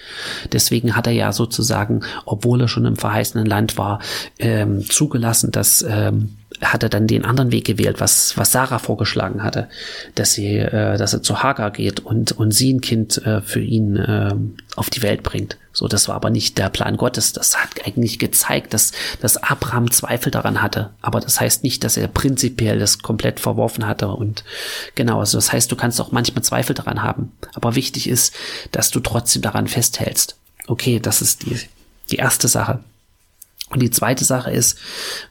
Deswegen 0.51 0.95
hat 0.95 1.07
er 1.07 1.13
ja 1.13 1.33
sozusagen, 1.33 2.01
obwohl 2.25 2.61
er 2.61 2.67
schon 2.67 2.85
im 2.85 2.95
verheißenen 2.95 3.45
Land 3.45 3.77
war, 3.77 3.99
ähm, 4.39 4.83
zugelassen, 4.87 5.51
dass 5.51 5.85
ähm, 5.87 6.37
hat 6.63 6.83
er 6.83 6.89
dann 6.89 7.07
den 7.07 7.25
anderen 7.25 7.51
Weg 7.51 7.65
gewählt, 7.65 7.99
was, 7.99 8.37
was 8.37 8.51
Sarah 8.51 8.79
vorgeschlagen 8.79 9.43
hatte, 9.43 9.67
dass 10.15 10.33
sie, 10.33 10.57
äh, 10.57 10.97
dass 10.97 11.13
er 11.13 11.23
zu 11.23 11.43
Hagar 11.43 11.71
geht 11.71 11.99
und, 11.99 12.31
und 12.31 12.51
sie 12.51 12.73
ein 12.73 12.81
Kind 12.81 13.25
äh, 13.25 13.41
für 13.41 13.61
ihn 13.61 13.95
äh, 13.95 14.35
auf 14.75 14.89
die 14.89 15.01
Welt 15.01 15.23
bringt. 15.23 15.57
So, 15.75 15.87
das 15.87 16.07
war 16.07 16.15
aber 16.15 16.29
nicht 16.29 16.59
der 16.59 16.69
Plan 16.69 16.97
Gottes. 16.97 17.33
Das 17.33 17.57
hat 17.57 17.85
eigentlich 17.85 18.19
gezeigt, 18.19 18.75
dass, 18.75 18.91
dass 19.21 19.37
Abraham 19.37 19.89
Zweifel 19.89 20.31
daran 20.31 20.61
hatte. 20.61 20.91
Aber 21.01 21.19
das 21.19 21.41
heißt 21.41 21.63
nicht, 21.63 21.83
dass 21.83 21.97
er 21.97 22.07
prinzipiell 22.07 22.77
das 22.77 22.99
komplett 22.99 23.39
verworfen 23.39 23.87
hatte. 23.87 24.09
Und 24.09 24.43
genau, 24.93 25.19
also 25.19 25.39
das 25.39 25.51
heißt, 25.51 25.71
du 25.71 25.75
kannst 25.75 25.99
auch 25.99 26.11
manchmal 26.11 26.43
Zweifel 26.43 26.75
daran 26.75 27.01
haben. 27.01 27.31
Aber 27.55 27.75
wichtig 27.75 28.07
ist, 28.07 28.35
dass 28.71 28.91
du 28.91 28.99
trotzdem 28.99 29.41
daran 29.41 29.67
festhältst. 29.67 30.37
Okay, 30.67 30.99
das 30.99 31.23
ist 31.23 31.43
die, 31.43 31.59
die 32.11 32.17
erste 32.17 32.47
Sache. 32.47 32.79
Und 33.73 33.81
die 33.81 33.91
zweite 33.91 34.23
Sache 34.23 34.51
ist, 34.51 34.77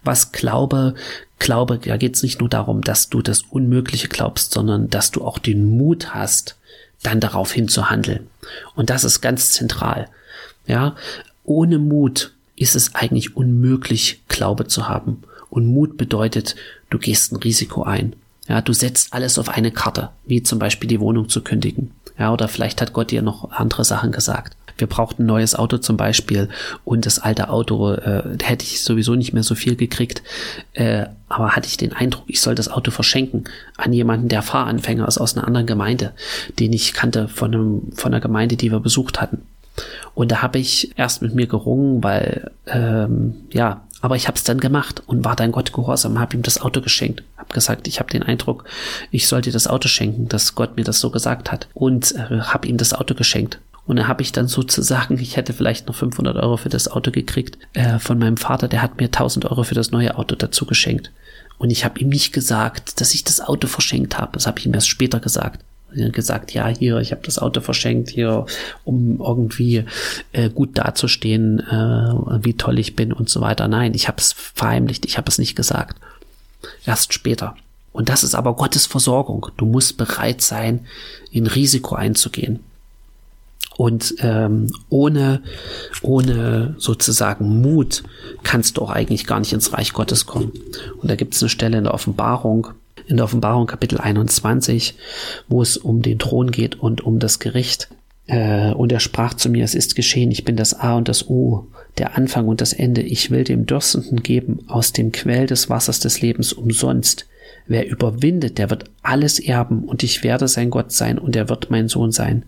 was 0.02 0.32
Glaube, 0.32 0.94
Glaube, 1.38 1.78
da 1.78 1.96
geht 1.96 2.16
es 2.16 2.22
nicht 2.22 2.40
nur 2.40 2.48
darum, 2.48 2.82
dass 2.82 3.08
du 3.08 3.22
das 3.22 3.42
Unmögliche 3.42 4.08
glaubst, 4.08 4.52
sondern 4.52 4.90
dass 4.90 5.10
du 5.12 5.24
auch 5.24 5.38
den 5.38 5.64
Mut 5.76 6.14
hast, 6.14 6.56
dann 7.02 7.20
darauf 7.20 7.52
hin 7.52 7.68
zu 7.68 7.88
handeln. 7.88 8.28
Und 8.74 8.90
das 8.90 9.04
ist 9.04 9.20
ganz 9.20 9.52
zentral. 9.52 10.08
Ja, 10.66 10.96
ohne 11.44 11.78
Mut 11.78 12.32
ist 12.56 12.76
es 12.76 12.94
eigentlich 12.94 13.36
unmöglich, 13.36 14.22
Glaube 14.28 14.66
zu 14.66 14.88
haben. 14.88 15.22
Und 15.50 15.66
Mut 15.66 15.96
bedeutet, 15.96 16.54
du 16.90 16.98
gehst 16.98 17.32
ein 17.32 17.36
Risiko 17.36 17.82
ein. 17.82 18.14
Ja, 18.48 18.60
du 18.60 18.72
setzt 18.72 19.12
alles 19.12 19.38
auf 19.38 19.48
eine 19.48 19.70
Karte, 19.70 20.10
wie 20.24 20.42
zum 20.42 20.58
Beispiel 20.58 20.88
die 20.88 21.00
Wohnung 21.00 21.28
zu 21.28 21.42
kündigen. 21.42 21.92
Ja, 22.18 22.32
oder 22.32 22.48
vielleicht 22.48 22.80
hat 22.80 22.92
Gott 22.92 23.10
dir 23.10 23.22
noch 23.22 23.50
andere 23.50 23.84
Sachen 23.84 24.12
gesagt 24.12 24.56
wir 24.82 24.88
brauchten 24.88 25.22
ein 25.22 25.26
neues 25.26 25.54
Auto 25.54 25.78
zum 25.78 25.96
Beispiel 25.96 26.48
und 26.84 27.06
das 27.06 27.20
alte 27.20 27.50
Auto 27.50 27.92
äh, 27.92 28.36
hätte 28.42 28.64
ich 28.64 28.82
sowieso 28.82 29.14
nicht 29.14 29.32
mehr 29.32 29.44
so 29.44 29.54
viel 29.54 29.76
gekriegt. 29.76 30.24
Äh, 30.72 31.06
aber 31.28 31.50
hatte 31.54 31.68
ich 31.68 31.76
den 31.76 31.92
Eindruck, 31.92 32.24
ich 32.26 32.40
soll 32.40 32.56
das 32.56 32.68
Auto 32.68 32.90
verschenken 32.90 33.44
an 33.76 33.92
jemanden, 33.92 34.28
der 34.28 34.42
Fahranfänger 34.42 35.06
ist 35.06 35.18
aus 35.18 35.36
einer 35.36 35.46
anderen 35.46 35.68
Gemeinde, 35.68 36.14
den 36.58 36.72
ich 36.72 36.94
kannte 36.94 37.28
von, 37.28 37.54
einem, 37.54 37.92
von 37.94 38.12
einer 38.12 38.20
Gemeinde, 38.20 38.56
die 38.56 38.72
wir 38.72 38.80
besucht 38.80 39.20
hatten. 39.20 39.42
Und 40.14 40.32
da 40.32 40.42
habe 40.42 40.58
ich 40.58 40.98
erst 40.98 41.22
mit 41.22 41.32
mir 41.32 41.46
gerungen, 41.46 42.02
weil 42.02 42.50
ähm, 42.66 43.34
ja, 43.52 43.82
aber 44.00 44.16
ich 44.16 44.26
habe 44.26 44.36
es 44.36 44.42
dann 44.42 44.58
gemacht 44.58 45.00
und 45.06 45.24
war 45.24 45.36
dann 45.36 45.52
Gott 45.52 45.72
gehorsam, 45.72 46.18
habe 46.18 46.36
ihm 46.36 46.42
das 46.42 46.60
Auto 46.60 46.80
geschenkt, 46.80 47.22
habe 47.36 47.54
gesagt, 47.54 47.86
ich 47.86 48.00
habe 48.00 48.10
den 48.10 48.24
Eindruck, 48.24 48.64
ich 49.12 49.28
sollte 49.28 49.52
das 49.52 49.68
Auto 49.68 49.86
schenken, 49.86 50.28
dass 50.28 50.56
Gott 50.56 50.76
mir 50.76 50.82
das 50.82 50.98
so 50.98 51.10
gesagt 51.10 51.52
hat 51.52 51.68
und 51.72 52.16
äh, 52.16 52.40
habe 52.40 52.66
ihm 52.66 52.78
das 52.78 52.94
Auto 52.94 53.14
geschenkt. 53.14 53.60
Und 53.86 53.96
da 53.96 54.06
habe 54.06 54.22
ich 54.22 54.32
dann 54.32 54.46
sozusagen, 54.46 55.18
ich 55.18 55.36
hätte 55.36 55.52
vielleicht 55.52 55.88
noch 55.88 55.94
500 55.94 56.36
Euro 56.36 56.56
für 56.56 56.68
das 56.68 56.88
Auto 56.88 57.10
gekriegt 57.10 57.58
äh, 57.72 57.98
von 57.98 58.18
meinem 58.18 58.36
Vater, 58.36 58.68
der 58.68 58.80
hat 58.80 58.98
mir 58.98 59.06
1000 59.06 59.46
Euro 59.46 59.64
für 59.64 59.74
das 59.74 59.90
neue 59.90 60.16
Auto 60.16 60.36
dazu 60.36 60.66
geschenkt. 60.66 61.10
Und 61.58 61.70
ich 61.70 61.84
habe 61.84 61.98
ihm 62.00 62.08
nicht 62.08 62.32
gesagt, 62.32 63.00
dass 63.00 63.14
ich 63.14 63.24
das 63.24 63.40
Auto 63.40 63.66
verschenkt 63.68 64.18
habe. 64.18 64.32
Das 64.34 64.46
habe 64.46 64.58
ich 64.58 64.66
ihm 64.66 64.74
erst 64.74 64.88
später 64.88 65.20
gesagt. 65.20 65.64
gesagt, 65.94 66.52
ja, 66.54 66.68
hier, 66.68 66.98
ich 66.98 67.12
habe 67.12 67.22
das 67.24 67.38
Auto 67.38 67.60
verschenkt, 67.60 68.10
hier, 68.10 68.46
um 68.84 69.20
irgendwie 69.20 69.84
äh, 70.32 70.48
gut 70.48 70.78
dazustehen, 70.78 71.60
äh, 71.60 72.44
wie 72.44 72.54
toll 72.54 72.78
ich 72.78 72.96
bin 72.96 73.12
und 73.12 73.28
so 73.28 73.40
weiter. 73.40 73.68
Nein, 73.68 73.94
ich 73.94 74.08
habe 74.08 74.18
es 74.18 74.32
verheimlicht, 74.32 75.04
ich 75.04 75.18
habe 75.18 75.28
es 75.28 75.38
nicht 75.38 75.54
gesagt. 75.54 76.00
Erst 76.86 77.12
später. 77.12 77.56
Und 77.92 78.08
das 78.08 78.24
ist 78.24 78.34
aber 78.34 78.56
Gottes 78.56 78.86
Versorgung. 78.86 79.48
Du 79.56 79.66
musst 79.66 79.98
bereit 79.98 80.40
sein, 80.40 80.86
in 81.30 81.46
Risiko 81.46 81.94
einzugehen. 81.94 82.60
Und 83.76 84.14
ähm, 84.18 84.70
ohne, 84.90 85.42
ohne 86.02 86.74
sozusagen 86.78 87.60
Mut 87.62 88.02
kannst 88.42 88.76
du 88.76 88.82
auch 88.82 88.90
eigentlich 88.90 89.26
gar 89.26 89.40
nicht 89.40 89.52
ins 89.52 89.72
Reich 89.72 89.92
Gottes 89.92 90.26
kommen. 90.26 90.52
Und 91.00 91.10
da 91.10 91.16
gibt 91.16 91.34
es 91.34 91.42
eine 91.42 91.48
Stelle 91.48 91.78
in 91.78 91.84
der 91.84 91.94
Offenbarung, 91.94 92.68
in 93.06 93.16
der 93.16 93.24
Offenbarung 93.24 93.66
Kapitel 93.66 93.98
21, 93.98 94.94
wo 95.48 95.62
es 95.62 95.76
um 95.76 96.02
den 96.02 96.18
Thron 96.18 96.50
geht 96.50 96.78
und 96.78 97.00
um 97.02 97.18
das 97.18 97.38
Gericht. 97.38 97.88
Äh, 98.26 98.72
und 98.72 98.92
er 98.92 99.00
sprach 99.00 99.34
zu 99.34 99.48
mir, 99.48 99.64
es 99.64 99.74
ist 99.74 99.94
geschehen, 99.94 100.30
ich 100.30 100.44
bin 100.44 100.56
das 100.56 100.74
A 100.74 100.96
und 100.96 101.08
das 101.08 101.28
U, 101.28 101.66
der 101.98 102.16
Anfang 102.16 102.48
und 102.48 102.60
das 102.60 102.72
Ende. 102.72 103.02
Ich 103.02 103.30
will 103.30 103.44
dem 103.44 103.66
Dürstenden 103.66 104.22
geben 104.22 104.60
aus 104.68 104.92
dem 104.92 105.12
Quell 105.12 105.46
des 105.46 105.68
Wassers 105.68 106.00
des 106.00 106.20
Lebens 106.20 106.52
umsonst. 106.52 107.26
Wer 107.66 107.88
überwindet, 107.88 108.58
der 108.58 108.70
wird 108.70 108.84
alles 109.02 109.38
erben, 109.38 109.84
und 109.84 110.02
ich 110.02 110.24
werde 110.24 110.48
sein 110.48 110.70
Gott 110.70 110.92
sein, 110.92 111.18
und 111.18 111.36
er 111.36 111.48
wird 111.48 111.70
mein 111.70 111.88
Sohn 111.88 112.10
sein. 112.10 112.44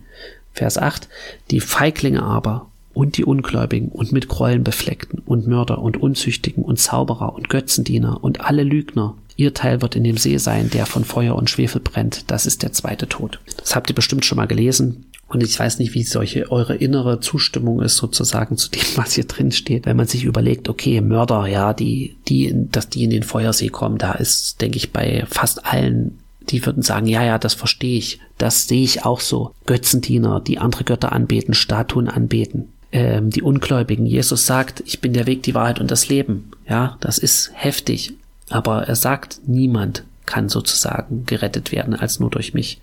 Vers 0.54 0.78
8, 0.78 1.08
die 1.50 1.60
Feiglinge 1.60 2.22
aber 2.22 2.70
und 2.94 3.16
die 3.16 3.24
Ungläubigen 3.24 3.88
und 3.88 4.12
mit 4.12 4.28
Gräueln 4.28 4.64
befleckten 4.64 5.20
und 5.26 5.46
Mörder 5.46 5.78
und 5.78 5.96
Unzüchtigen 5.96 6.64
und 6.64 6.78
Zauberer 6.78 7.34
und 7.34 7.48
Götzendiener 7.48 8.22
und 8.22 8.40
alle 8.40 8.62
Lügner, 8.62 9.16
ihr 9.36 9.52
Teil 9.52 9.82
wird 9.82 9.96
in 9.96 10.04
dem 10.04 10.16
See 10.16 10.38
sein, 10.38 10.70
der 10.70 10.86
von 10.86 11.04
Feuer 11.04 11.34
und 11.34 11.50
Schwefel 11.50 11.80
brennt. 11.80 12.30
Das 12.30 12.46
ist 12.46 12.62
der 12.62 12.72
zweite 12.72 13.08
Tod. 13.08 13.40
Das 13.56 13.74
habt 13.74 13.90
ihr 13.90 13.96
bestimmt 13.96 14.24
schon 14.24 14.36
mal 14.36 14.46
gelesen. 14.46 15.06
Und 15.26 15.42
ich 15.42 15.58
weiß 15.58 15.80
nicht, 15.80 15.94
wie 15.94 16.04
solche 16.04 16.52
eure 16.52 16.76
innere 16.76 17.18
Zustimmung 17.18 17.82
ist 17.82 17.96
sozusagen 17.96 18.56
zu 18.56 18.70
dem, 18.70 18.82
was 18.94 19.14
hier 19.14 19.24
drin 19.24 19.50
steht, 19.50 19.86
wenn 19.86 19.96
man 19.96 20.06
sich 20.06 20.22
überlegt, 20.22 20.68
okay, 20.68 21.00
Mörder, 21.00 21.46
ja, 21.46 21.72
die, 21.72 22.16
die, 22.28 22.54
dass 22.70 22.88
die 22.88 23.02
in 23.02 23.10
den 23.10 23.24
Feuersee 23.24 23.68
kommen, 23.68 23.98
da 23.98 24.12
ist, 24.12 24.60
denke 24.60 24.76
ich, 24.76 24.92
bei 24.92 25.24
fast 25.28 25.66
allen 25.66 26.18
die 26.50 26.64
würden 26.64 26.82
sagen, 26.82 27.06
ja, 27.06 27.24
ja, 27.24 27.38
das 27.38 27.54
verstehe 27.54 27.98
ich, 27.98 28.20
das 28.38 28.68
sehe 28.68 28.82
ich 28.82 29.04
auch 29.04 29.20
so. 29.20 29.52
Götzendiener, 29.66 30.40
die 30.40 30.58
andere 30.58 30.84
Götter 30.84 31.12
anbeten, 31.12 31.54
Statuen 31.54 32.08
anbeten. 32.08 32.68
Ähm, 32.92 33.30
die 33.30 33.42
Ungläubigen. 33.42 34.06
Jesus 34.06 34.46
sagt, 34.46 34.82
ich 34.86 35.00
bin 35.00 35.12
der 35.12 35.26
Weg, 35.26 35.42
die 35.42 35.54
Wahrheit 35.54 35.80
und 35.80 35.90
das 35.90 36.08
Leben. 36.08 36.52
Ja, 36.68 36.96
das 37.00 37.18
ist 37.18 37.50
heftig. 37.54 38.12
Aber 38.50 38.86
er 38.86 38.94
sagt, 38.94 39.40
niemand 39.46 40.04
kann 40.26 40.48
sozusagen 40.48 41.26
gerettet 41.26 41.72
werden 41.72 41.94
als 41.94 42.20
nur 42.20 42.30
durch 42.30 42.54
mich. 42.54 42.80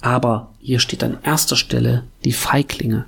Aber 0.00 0.52
hier 0.60 0.78
steht 0.78 1.02
an 1.02 1.18
erster 1.22 1.56
Stelle 1.56 2.04
die 2.24 2.32
Feiglinge. 2.32 3.06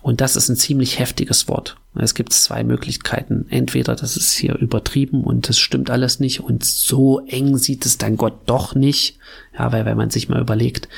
Und 0.00 0.20
das 0.20 0.36
ist 0.36 0.48
ein 0.48 0.56
ziemlich 0.56 0.98
heftiges 0.98 1.48
Wort. 1.48 1.76
Es 1.98 2.14
gibt 2.14 2.32
zwei 2.32 2.64
Möglichkeiten. 2.64 3.46
Entweder 3.50 3.96
das 3.96 4.16
ist 4.16 4.32
hier 4.32 4.54
übertrieben 4.54 5.24
und 5.24 5.48
das 5.48 5.58
stimmt 5.58 5.90
alles 5.90 6.20
nicht 6.20 6.40
und 6.40 6.64
so 6.64 7.20
eng 7.26 7.58
sieht 7.58 7.84
es 7.86 7.98
dann 7.98 8.16
Gott 8.16 8.34
doch 8.46 8.74
nicht. 8.74 9.18
Ja, 9.58 9.72
weil 9.72 9.84
wenn 9.84 9.96
man 9.96 10.10
sich 10.10 10.28
mal 10.28 10.40
überlegt, 10.40 10.88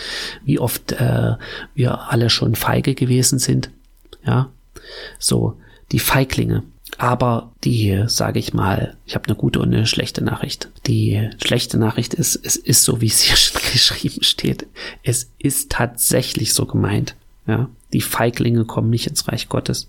wie 0.45 0.59
oft 0.59 0.93
äh, 0.93 1.37
wir 1.75 2.11
alle 2.11 2.31
schon 2.31 2.55
feige 2.55 2.95
gewesen 2.95 3.39
sind. 3.39 3.71
Ja, 4.25 4.51
so 5.19 5.57
die 5.93 5.99
Feiglinge. 5.99 6.63
Aber 6.99 7.53
die, 7.65 8.05
sage 8.09 8.39
ich 8.39 8.53
mal, 8.53 8.97
ich 9.07 9.15
habe 9.15 9.27
eine 9.27 9.37
gute 9.37 9.61
und 9.61 9.73
eine 9.73 9.87
schlechte 9.87 10.23
Nachricht. 10.23 10.69
Die 10.87 11.31
schlechte 11.43 11.79
Nachricht 11.79 12.15
ist, 12.15 12.37
es 12.45 12.57
ist 12.57 12.85
so, 12.85 13.01
wie 13.01 13.07
es 13.07 13.21
hier 13.21 13.37
geschrieben 13.73 14.23
steht. 14.23 14.67
Es 15.03 15.31
ist 15.39 15.71
tatsächlich 15.71 16.53
so 16.53 16.67
gemeint. 16.67 17.15
Ja, 17.47 17.71
die 17.93 18.01
Feiglinge 18.01 18.65
kommen 18.65 18.91
nicht 18.91 19.07
ins 19.07 19.29
Reich 19.29 19.49
Gottes. 19.49 19.89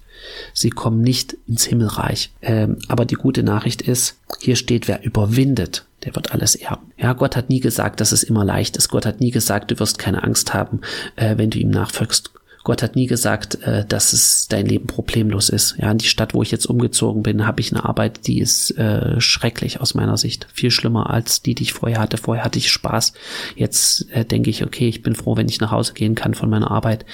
Sie 0.53 0.70
kommen 0.70 1.01
nicht 1.01 1.38
ins 1.48 1.65
Himmelreich. 1.65 2.31
Ähm, 2.41 2.77
aber 2.88 3.05
die 3.05 3.15
gute 3.15 3.43
Nachricht 3.43 3.81
ist, 3.81 4.17
hier 4.39 4.55
steht, 4.55 4.88
wer 4.88 5.03
überwindet, 5.03 5.86
der 6.03 6.15
wird 6.15 6.34
alles 6.34 6.55
erben. 6.55 6.91
Ja, 6.98 7.13
Gott 7.13 7.36
hat 7.36 7.50
nie 7.50 7.60
gesagt, 7.60 8.00
dass 8.00 8.12
es 8.12 8.24
immer 8.24 8.43
leicht 8.43 8.77
ist. 8.77 8.89
Gott 8.89 9.05
hat 9.05 9.20
nie 9.20 9.31
gesagt, 9.31 9.72
du 9.72 9.79
wirst 9.79 10.00
keine 10.00 10.24
Angst 10.24 10.53
haben, 10.53 10.81
äh, 11.15 11.38
wenn 11.38 11.50
du 11.50 11.60
ihm 11.60 11.70
nachfolgst. 11.70 12.31
Gott 12.63 12.84
hat 12.84 12.96
nie 12.96 13.08
gesagt, 13.08 13.62
äh, 13.63 13.86
dass 13.86 14.13
es 14.13 14.48
dein 14.48 14.65
Leben 14.65 14.88
problemlos 14.88 15.50
ist. 15.50 15.75
Ja, 15.77 15.91
in 15.91 15.98
die 15.98 16.08
Stadt, 16.08 16.34
wo 16.34 16.44
ich 16.44 16.51
jetzt 16.51 16.65
umgezogen 16.65 17.24
bin, 17.24 17.46
habe 17.46 17.62
ich 17.62 17.72
eine 17.72 17.86
Arbeit, 17.86 18.27
die 18.27 18.39
ist 18.39 18.77
äh, 18.77 19.20
schrecklich 19.20 19.82
aus 19.82 19.94
meiner 19.94 20.18
Sicht. 20.18 20.48
Viel 20.53 20.72
schlimmer 20.72 21.10
als 21.10 21.41
die, 21.41 21.56
die 21.56 21.63
ich 21.63 21.74
vorher 21.74 22.00
hatte. 22.00 22.18
Vorher 22.18 22.44
hatte 22.44 22.60
ich 22.60 22.72
Spaß. 22.72 23.13
Jetzt 23.56 24.12
äh, 24.12 24.25
denke 24.25 24.50
ich, 24.50 24.63
okay, 24.63 24.88
ich 24.88 25.01
bin 25.01 25.15
froh, 25.15 25.36
wenn 25.38 25.50
ich 25.50 25.60
nach 25.60 25.72
Hause 25.72 25.94
gehen 25.94 26.15
kann 26.15 26.34
von 26.34 26.50
meiner 26.50 26.72
Arbeit. 26.72 27.06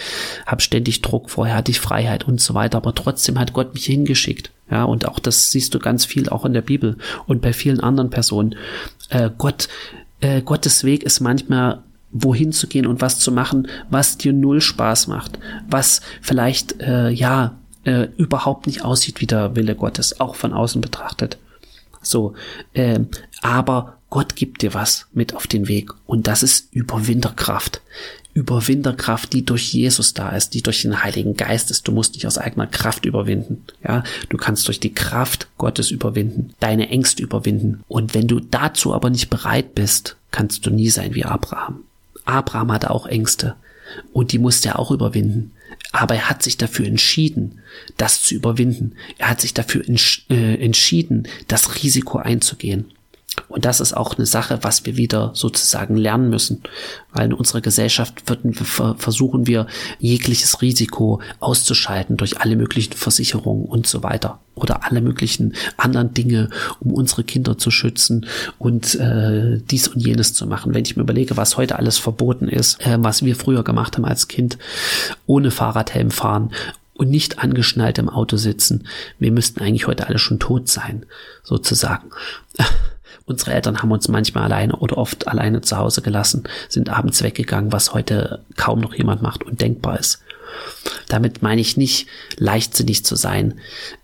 Hab 0.46 0.62
ständig 0.62 1.01
Druck. 1.01 1.30
Vorher 1.30 1.56
hatte 1.56 1.72
ich 1.72 1.80
Freiheit 1.80 2.27
und 2.27 2.42
so 2.42 2.54
weiter. 2.54 2.77
Aber 2.77 2.94
trotzdem 2.94 3.39
hat 3.39 3.54
Gott 3.54 3.74
mich 3.74 3.86
hingeschickt. 3.86 4.51
Ja, 4.70 4.84
und 4.84 5.08
auch 5.08 5.20
das 5.20 5.51
siehst 5.51 5.74
du 5.74 5.80
ganz 5.80 6.04
viel 6.04 6.27
auch 6.27 6.44
in 6.44 6.51
der 6.51 6.62
Bibel 6.62 6.98
und 7.25 7.42
bei 7.42 7.54
vielen 7.54 7.80
anderen 7.80 8.10
Personen. 8.10 8.56
Äh, 9.10 9.30
Gott, 9.38 9.70
äh, 10.20 10.42
Gottes 10.42 10.84
Weg 10.84 11.04
ist 11.04 11.22
manchmal 11.22 11.84
wohin 12.24 12.51
zu 12.51 12.67
gehen 12.67 12.86
und 12.86 13.01
was 13.01 13.19
zu 13.19 13.31
machen, 13.31 13.67
was 13.89 14.17
dir 14.17 14.33
null 14.33 14.62
Spaß 14.62 15.07
macht, 15.07 15.39
was 15.69 16.01
vielleicht 16.21 16.81
äh, 16.81 17.09
ja 17.09 17.57
äh, 17.83 18.07
überhaupt 18.17 18.67
nicht 18.67 18.83
aussieht 18.83 19.21
wie 19.21 19.27
der 19.27 19.55
Wille 19.55 19.75
Gottes, 19.75 20.19
auch 20.19 20.36
von 20.36 20.53
außen 20.53 20.81
betrachtet. 20.81 21.38
So, 22.01 22.33
äh, 22.74 23.00
aber 23.41 23.97
Gott 24.09 24.36
gibt 24.36 24.62
dir 24.62 24.74
was 24.74 25.07
mit 25.13 25.36
auf 25.36 25.47
den 25.47 25.67
Weg 25.67 25.91
und 26.05 26.27
das 26.27 26.43
ist 26.43 26.74
Überwinterkraft. 26.74 27.81
Überwinterkraft, 28.33 29.33
die 29.33 29.43
durch 29.43 29.74
Jesus 29.74 30.13
da 30.13 30.29
ist, 30.29 30.53
die 30.53 30.62
durch 30.62 30.83
den 30.83 31.03
Heiligen 31.03 31.36
Geist 31.36 31.71
ist. 31.71 31.88
Du 31.88 31.91
musst 31.91 32.15
dich 32.15 32.27
aus 32.27 32.38
eigener 32.38 32.67
Kraft 32.67 33.05
überwinden. 33.05 33.63
Ja, 33.83 34.03
du 34.29 34.38
kannst 34.38 34.67
durch 34.67 34.79
die 34.79 34.93
Kraft 34.93 35.47
Gottes 35.57 35.89
überwinden, 35.89 36.53
deine 36.59 36.89
Ängste 36.89 37.24
überwinden. 37.24 37.83
Und 37.88 38.13
wenn 38.13 38.27
du 38.27 38.39
dazu 38.39 38.93
aber 38.93 39.09
nicht 39.09 39.29
bereit 39.31 39.74
bist, 39.74 40.17
kannst 40.29 40.65
du 40.65 40.69
nie 40.69 40.89
sein 40.89 41.15
wie 41.15 41.25
Abraham. 41.25 41.83
Abraham 42.27 42.72
hatte 42.72 42.91
auch 42.91 43.05
Ängste 43.05 43.55
und 44.13 44.31
die 44.31 44.39
musste 44.39 44.69
er 44.69 44.79
auch 44.79 44.91
überwinden. 44.91 45.53
Aber 45.91 46.15
er 46.15 46.29
hat 46.29 46.43
sich 46.43 46.57
dafür 46.57 46.86
entschieden, 46.86 47.62
das 47.96 48.22
zu 48.22 48.36
überwinden. 48.36 48.96
Er 49.17 49.29
hat 49.29 49.41
sich 49.41 49.53
dafür 49.53 49.88
entsch 49.88 50.25
äh, 50.29 50.55
entschieden, 50.55 51.27
das 51.48 51.75
Risiko 51.81 52.17
einzugehen. 52.17 52.91
Und 53.48 53.65
das 53.65 53.79
ist 53.79 53.96
auch 53.96 54.17
eine 54.17 54.25
Sache, 54.25 54.60
was 54.62 54.86
wir 54.86 54.98
wieder 54.98 55.32
sozusagen 55.34 55.96
lernen 55.96 56.29
müssen. 56.29 56.63
Weil 57.13 57.27
in 57.27 57.34
unserer 57.34 57.62
Gesellschaft 57.62 58.27
würden, 58.27 58.53
versuchen 58.53 59.48
wir 59.48 59.67
jegliches 60.00 60.62
Risiko 60.62 61.22
auszuschalten 61.39 62.17
durch 62.17 62.41
alle 62.41 62.56
möglichen 62.56 62.94
Versicherungen 62.94 63.65
und 63.65 63.88
so 63.88 64.03
weiter. 64.03 64.39
Oder 64.56 64.84
alle 64.86 65.01
möglichen 65.01 65.53
anderen 65.77 66.13
Dinge, 66.13 66.50
um 66.79 66.94
unsere 66.94 67.24
Kinder 67.24 67.58
zu 67.58 67.72
schützen 67.72 68.25
und 68.58 68.96
äh, 68.96 69.60
dies 69.70 69.88
und 69.88 70.01
jenes 70.01 70.34
zu 70.34 70.48
machen. 70.48 70.74
Wenn 70.74 70.84
ich 70.84 70.96
mir 70.96 71.03
überlege, 71.03 71.38
was 71.38 71.58
heute 71.58 71.77
alles 71.77 71.98
verboten 71.98 72.48
ist, 72.48 72.86
äh, 72.86 72.98
was 73.00 73.24
wir 73.24 73.36
früher 73.36 73.63
gemacht 73.63 73.98
haben 73.98 74.06
als 74.06 74.27
Kind, 74.27 74.58
ohne 75.25 75.51
Fahrradhelm 75.51 76.12
fahren, 76.12 76.51
und 76.98 77.12
nicht 77.12 77.39
angeschnallt 77.39 78.00
im 78.00 78.10
Auto 78.10 78.38
sitzen. 78.38 78.88
Wir 79.20 79.32
müssten 79.32 79.62
eigentlich 79.62 79.88
heute 79.88 80.08
alle 80.08 80.17
schon 80.17 80.39
tot 80.39 80.67
sein, 80.67 81.06
sozusagen. 81.44 82.10
Unsere 83.27 83.53
Eltern 83.53 83.81
haben 83.81 83.91
uns 83.91 84.07
manchmal 84.07 84.46
alleine 84.46 84.77
oder 84.77 84.98
oft 84.98 85.27
alleine 85.27 85.60
zu 85.60 85.77
Hause 85.77 86.01
gelassen, 86.01 86.46
sind 86.69 86.89
abends 86.89 87.22
weggegangen, 87.22 87.74
was 87.74 87.93
heute 87.93 88.39
kaum 88.55 88.79
noch 88.79 88.93
jemand 88.93 89.22
macht 89.22 89.43
und 89.43 89.60
denkbar 89.60 90.00
ist. 90.00 90.24
Damit 91.10 91.41
meine 91.41 91.60
ich 91.60 91.75
nicht, 91.75 92.07
leichtsinnig 92.38 93.03
zu 93.03 93.17
sein, 93.17 93.55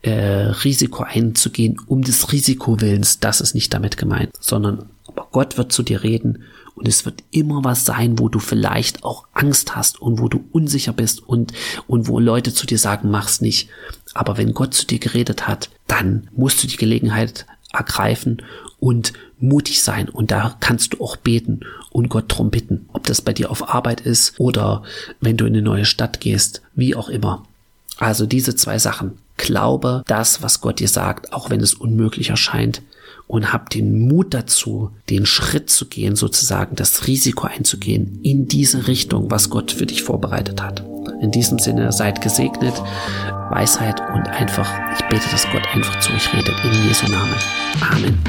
äh, 0.01 0.11
Risiko 0.11 1.03
einzugehen, 1.03 1.77
um 1.87 2.01
des 2.01 2.33
Risikowillens, 2.33 3.21
das 3.21 3.39
ist 3.39 3.55
nicht 3.55 3.73
damit 3.73 3.95
gemeint, 3.95 4.31
sondern 4.41 4.89
Gott 5.31 5.57
wird 5.57 5.71
zu 5.71 5.83
dir 5.83 6.03
reden 6.03 6.43
und 6.75 6.87
es 6.87 7.05
wird 7.05 7.23
immer 7.31 7.63
was 7.63 7.85
sein, 7.85 8.19
wo 8.19 8.27
du 8.27 8.39
vielleicht 8.39 9.05
auch 9.05 9.25
Angst 9.33 9.73
hast 9.73 10.01
und 10.01 10.19
wo 10.19 10.27
du 10.27 10.43
unsicher 10.51 10.91
bist 10.91 11.25
und, 11.25 11.53
und 11.87 12.09
wo 12.09 12.19
Leute 12.19 12.53
zu 12.53 12.65
dir 12.65 12.77
sagen, 12.77 13.09
mach's 13.09 13.39
nicht. 13.39 13.69
Aber 14.13 14.37
wenn 14.37 14.53
Gott 14.53 14.73
zu 14.73 14.85
dir 14.85 14.99
geredet 14.99 15.47
hat, 15.47 15.69
dann 15.87 16.29
musst 16.35 16.61
du 16.61 16.67
die 16.67 16.77
Gelegenheit 16.77 17.45
ergreifen 17.73 18.41
und 18.79 19.13
mutig 19.39 19.83
sein. 19.83 20.07
Und 20.09 20.31
da 20.31 20.55
kannst 20.59 20.93
du 20.93 21.01
auch 21.01 21.17
beten 21.17 21.61
und 21.91 22.09
Gott 22.09 22.25
drum 22.27 22.49
bitten. 22.49 22.85
Ob 22.93 23.05
das 23.05 23.21
bei 23.21 23.33
dir 23.33 23.51
auf 23.51 23.73
Arbeit 23.73 24.01
ist 24.01 24.39
oder 24.39 24.83
wenn 25.19 25.37
du 25.37 25.45
in 25.45 25.53
eine 25.53 25.61
neue 25.61 25.85
Stadt 25.85 26.21
gehst, 26.21 26.61
wie 26.75 26.95
auch 26.95 27.09
immer. 27.09 27.45
Also 27.97 28.25
diese 28.25 28.55
zwei 28.55 28.79
Sachen. 28.79 29.17
Glaube 29.35 30.03
das, 30.05 30.41
was 30.43 30.61
Gott 30.61 30.79
dir 30.79 30.87
sagt, 30.87 31.33
auch 31.33 31.49
wenn 31.49 31.59
es 31.59 31.73
unmöglich 31.73 32.29
erscheint. 32.29 32.81
Und 33.25 33.51
hab 33.51 33.69
den 33.69 34.07
Mut 34.07 34.33
dazu, 34.33 34.91
den 35.09 35.25
Schritt 35.25 35.69
zu 35.69 35.87
gehen, 35.87 36.15
sozusagen 36.15 36.75
das 36.75 37.07
Risiko 37.07 37.47
einzugehen 37.47 38.19
in 38.21 38.47
diese 38.47 38.87
Richtung, 38.87 39.31
was 39.31 39.49
Gott 39.49 39.71
für 39.71 39.85
dich 39.85 40.03
vorbereitet 40.03 40.61
hat. 40.61 40.83
In 41.21 41.31
diesem 41.31 41.57
Sinne 41.57 41.91
seid 41.93 42.21
gesegnet, 42.21 42.73
Weisheit 43.53 44.01
und 44.11 44.27
einfach, 44.29 44.67
ich 44.97 45.05
bete 45.09 45.29
das 45.31 45.47
Gott 45.51 45.63
einfach 45.73 45.99
zu. 45.99 46.11
euch 46.13 46.33
redet. 46.33 46.55
in 46.63 46.87
Jesu 46.87 47.05
Namen. 47.07 47.35
Amen. 47.91 48.19